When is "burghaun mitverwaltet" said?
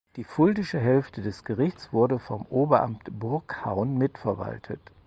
3.19-4.81